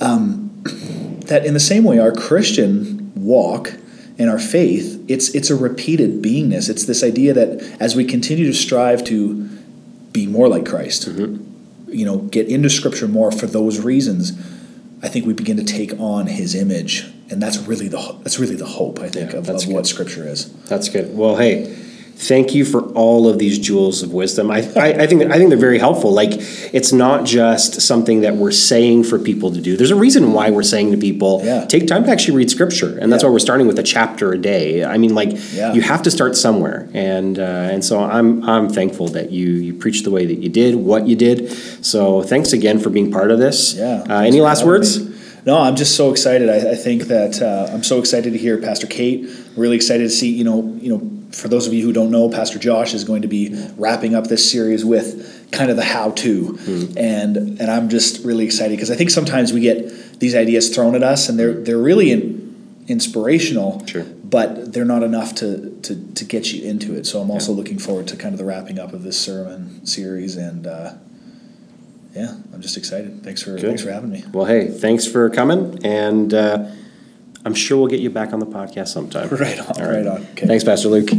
Um, 0.00 0.62
that 1.26 1.44
in 1.44 1.52
the 1.52 1.60
same 1.60 1.84
way, 1.84 1.98
our 1.98 2.12
Christian 2.12 3.12
walk 3.14 3.74
and 4.18 4.30
our 4.30 4.38
faith, 4.38 5.04
it's 5.06 5.34
it's 5.34 5.50
a 5.50 5.56
repeated 5.56 6.22
beingness. 6.22 6.70
It's 6.70 6.84
this 6.84 7.02
idea 7.02 7.34
that 7.34 7.76
as 7.78 7.94
we 7.94 8.04
continue 8.04 8.46
to 8.46 8.54
strive 8.54 9.04
to 9.04 9.44
be 10.12 10.26
more 10.26 10.48
like 10.48 10.64
Christ, 10.64 11.08
mm-hmm. 11.08 11.92
you 11.92 12.06
know, 12.06 12.18
get 12.18 12.48
into 12.48 12.70
Scripture 12.70 13.08
more 13.08 13.30
for 13.30 13.46
those 13.46 13.80
reasons 13.80 14.32
I 15.04 15.08
think 15.08 15.26
we 15.26 15.34
begin 15.34 15.58
to 15.58 15.64
take 15.64 15.92
on 16.00 16.26
His 16.26 16.54
image, 16.54 17.06
and 17.28 17.40
that's 17.40 17.58
really 17.58 17.88
the 17.88 18.16
that's 18.22 18.38
really 18.38 18.56
the 18.56 18.64
hope 18.64 19.00
I 19.00 19.08
think 19.10 19.32
yeah, 19.32 19.38
of, 19.38 19.50
of 19.50 19.68
what 19.68 19.86
Scripture 19.86 20.26
is. 20.26 20.50
That's 20.64 20.88
good. 20.88 21.14
Well, 21.14 21.36
hey, 21.36 21.76
thank 22.16 22.54
you 22.54 22.64
for 22.64 22.82
all 22.92 23.28
of 23.28 23.38
these 23.38 23.58
jewels 23.58 24.02
of 24.02 24.12
wisdom. 24.12 24.50
I, 24.50 24.58
I, 24.76 25.02
I, 25.02 25.06
think 25.06 25.24
I 25.24 25.36
think 25.36 25.50
they're 25.50 25.58
very 25.58 25.78
helpful. 25.78 26.12
Like 26.12 26.30
it's 26.72 26.92
not 26.92 27.24
just 27.24 27.80
something 27.80 28.20
that 28.22 28.36
we're 28.36 28.52
saying 28.52 29.04
for 29.04 29.18
people 29.18 29.52
to 29.52 29.60
do. 29.60 29.76
There's 29.76 29.90
a 29.90 29.96
reason 29.96 30.32
why 30.32 30.50
we're 30.50 30.62
saying 30.62 30.92
to 30.92 30.96
people, 30.96 31.42
yeah. 31.44 31.64
take 31.66 31.86
time 31.86 32.04
to 32.04 32.10
actually 32.10 32.36
read 32.36 32.50
scripture, 32.50 32.98
and 32.98 33.12
that's 33.12 33.22
yeah. 33.22 33.28
why 33.28 33.32
we're 33.32 33.40
starting 33.40 33.66
with 33.66 33.78
a 33.78 33.82
chapter 33.82 34.32
a 34.32 34.38
day. 34.38 34.84
I 34.84 34.98
mean, 34.98 35.14
like 35.14 35.30
yeah. 35.52 35.72
you 35.72 35.82
have 35.82 36.02
to 36.02 36.10
start 36.10 36.36
somewhere, 36.36 36.88
and 36.94 37.38
uh, 37.38 37.42
and 37.42 37.84
so 37.84 38.02
I'm 38.02 38.48
I'm 38.48 38.68
thankful 38.68 39.08
that 39.08 39.30
you 39.30 39.50
you 39.50 39.74
preached 39.74 40.04
the 40.04 40.10
way 40.10 40.26
that 40.26 40.38
you 40.38 40.48
did, 40.48 40.76
what 40.76 41.06
you 41.06 41.16
did. 41.16 41.52
So 41.84 42.22
thanks 42.22 42.52
again 42.52 42.78
for 42.78 42.90
being 42.90 43.10
part 43.10 43.30
of 43.30 43.38
this. 43.38 43.74
Yeah. 43.74 44.04
Uh, 44.08 44.20
any 44.20 44.40
last 44.40 44.64
words? 44.64 45.00
Me. 45.00 45.14
No, 45.46 45.58
I'm 45.58 45.76
just 45.76 45.94
so 45.94 46.10
excited. 46.10 46.48
I, 46.48 46.70
I 46.70 46.74
think 46.74 47.02
that 47.04 47.42
uh, 47.42 47.70
I'm 47.70 47.82
so 47.82 47.98
excited 47.98 48.32
to 48.32 48.38
hear 48.38 48.56
Pastor 48.58 48.86
Kate. 48.86 49.28
Really 49.56 49.76
excited 49.76 50.04
to 50.04 50.10
see. 50.10 50.30
You 50.30 50.44
know, 50.44 50.78
you 50.80 50.96
know, 50.96 51.23
for 51.34 51.48
those 51.48 51.66
of 51.66 51.74
you 51.74 51.82
who 51.84 51.92
don't 51.92 52.10
know, 52.10 52.28
Pastor 52.28 52.58
Josh 52.58 52.94
is 52.94 53.04
going 53.04 53.22
to 53.22 53.28
be 53.28 53.54
wrapping 53.76 54.14
up 54.14 54.28
this 54.28 54.48
series 54.48 54.84
with 54.84 55.50
kind 55.50 55.70
of 55.70 55.76
the 55.76 55.84
how-to, 55.84 56.52
mm. 56.52 56.96
and 56.96 57.36
and 57.36 57.70
I'm 57.70 57.88
just 57.88 58.24
really 58.24 58.44
excited 58.44 58.76
because 58.76 58.90
I 58.90 58.96
think 58.96 59.10
sometimes 59.10 59.52
we 59.52 59.60
get 59.60 60.20
these 60.20 60.34
ideas 60.34 60.74
thrown 60.74 60.94
at 60.94 61.02
us, 61.02 61.28
and 61.28 61.38
they're 61.38 61.54
they're 61.54 61.78
really 61.78 62.12
in, 62.12 62.84
inspirational, 62.88 63.84
sure. 63.86 64.04
but 64.04 64.72
they're 64.72 64.84
not 64.84 65.02
enough 65.02 65.34
to, 65.36 65.78
to 65.82 66.12
to 66.14 66.24
get 66.24 66.52
you 66.52 66.68
into 66.68 66.94
it. 66.94 67.06
So 67.06 67.20
I'm 67.20 67.30
also 67.30 67.52
yeah. 67.52 67.58
looking 67.58 67.78
forward 67.78 68.08
to 68.08 68.16
kind 68.16 68.32
of 68.32 68.38
the 68.38 68.44
wrapping 68.44 68.78
up 68.78 68.92
of 68.92 69.02
this 69.02 69.18
sermon 69.18 69.84
series 69.86 70.36
and. 70.36 70.66
Uh, 70.66 70.94
yeah, 72.14 72.36
I'm 72.52 72.60
just 72.60 72.76
excited. 72.76 73.24
Thanks 73.24 73.42
for 73.42 73.56
Good. 73.56 73.62
thanks 73.62 73.82
for 73.82 73.90
having 73.90 74.08
me. 74.08 74.22
Well, 74.32 74.44
hey, 74.44 74.68
thanks 74.68 75.04
for 75.04 75.28
coming, 75.30 75.84
and 75.84 76.32
uh, 76.32 76.70
I'm 77.44 77.54
sure 77.54 77.78
we'll 77.78 77.88
get 77.88 78.00
you 78.00 78.10
back 78.10 78.32
on 78.32 78.40
the 78.40 78.46
podcast 78.46 78.88
sometime. 78.88 79.28
Right 79.28 79.58
on. 79.58 79.66
All 79.66 79.88
right, 79.88 79.96
right 79.98 80.06
on. 80.06 80.26
Okay. 80.32 80.46
Thanks, 80.46 80.64
Pastor 80.64 80.88
Luke. 80.88 81.10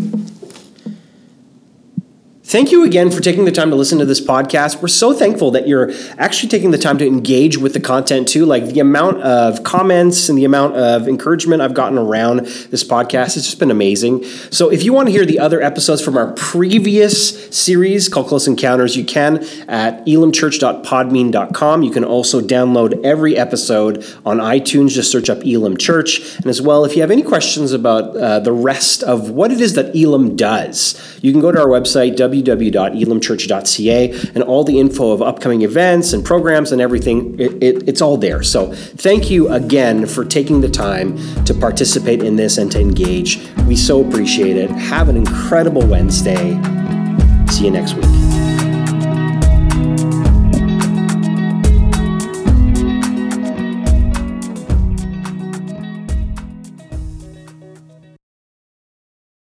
Thank 2.56 2.72
you 2.72 2.86
again 2.86 3.12
for 3.12 3.20
taking 3.20 3.44
the 3.44 3.52
time 3.52 3.70
to 3.72 3.76
listen 3.76 4.00
to 4.00 4.06
this 4.06 4.22
podcast. 4.22 4.82
We're 4.82 4.88
so 4.88 5.12
thankful 5.12 5.52
that 5.52 5.68
you're 5.68 5.92
actually 6.18 6.48
taking 6.48 6.72
the 6.72 6.78
time 6.78 6.98
to 7.00 7.06
engage 7.06 7.58
with 7.58 7.74
the 7.74 7.82
content 7.82 8.30
too. 8.30 8.46
Like 8.46 8.68
the 8.68 8.80
amount 8.80 9.22
of 9.24 9.64
comments 9.64 10.30
and 10.30 10.38
the 10.38 10.46
amount 10.46 10.78
of 10.78 11.10
encouragement 11.10 11.62
I've 11.62 11.74
gotten 11.74 11.98
around 11.98 12.46
this 12.46 12.82
podcast 12.82 13.36
it's 13.36 13.44
just 13.44 13.60
been 13.60 13.72
amazing. 13.72 14.24
So 14.52 14.72
if 14.72 14.84
you 14.84 14.94
want 14.94 15.10
to 15.10 15.12
hear 15.12 15.26
the 15.26 15.38
other 15.38 15.62
episodes 15.62 16.02
from 16.02 16.16
our 16.16 16.32
previous 16.32 17.54
series 17.54 18.08
called 18.08 18.28
Close 18.28 18.48
Encounters, 18.48 18.96
you 18.96 19.04
can 19.04 19.44
at 19.68 20.06
elamchurch.podbean.com. 20.06 21.84
You 21.84 21.92
can 21.92 22.06
also 22.06 22.40
download 22.40 23.04
every 23.04 23.36
episode 23.36 23.98
on 24.26 24.38
iTunes. 24.38 24.92
Just 24.92 25.12
search 25.12 25.30
up 25.30 25.46
Elam 25.46 25.76
Church. 25.76 26.38
And 26.38 26.46
as 26.46 26.62
well, 26.62 26.86
if 26.86 26.96
you 26.96 27.02
have 27.02 27.12
any 27.12 27.22
questions 27.22 27.74
about 27.74 28.16
uh, 28.16 28.40
the 28.40 28.54
rest 28.54 29.04
of 29.04 29.30
what 29.30 29.52
it 29.52 29.60
is 29.60 29.74
that 29.74 29.94
Elam 29.94 30.38
does, 30.38 31.20
you 31.22 31.34
can 31.34 31.42
go 31.42 31.52
to 31.52 31.60
our 31.60 31.68
website, 31.68 32.16
www 32.16 32.45
www.elamchurch.ca, 32.46 34.32
and 34.36 34.44
all 34.44 34.64
the 34.64 34.80
info 34.80 35.12
of 35.12 35.22
upcoming 35.22 35.62
events 35.64 36.14
and 36.14 36.24
programs 36.24 36.72
and 36.72 36.82
everything, 36.82 37.40
it, 37.40 37.64
it, 37.64 37.90
it's 37.90 38.02
all 38.02 38.18
there. 38.18 38.44
So 38.44 38.74
thank 38.74 39.30
you 39.30 39.50
again 39.50 40.06
for 40.06 40.24
taking 40.26 40.62
the 40.62 40.70
time 40.70 41.18
to 41.46 41.54
participate 41.54 42.24
in 42.24 42.36
this 42.36 42.58
and 42.58 42.72
to 42.72 42.80
engage. 42.80 43.48
We 43.68 43.76
so 43.76 44.08
appreciate 44.08 44.58
it. 44.58 44.70
Have 44.70 45.10
an 45.10 45.18
incredible 45.18 45.86
Wednesday. 45.86 46.60
See 47.50 47.66
you 47.66 47.72
next 47.72 47.94
week. 47.94 48.35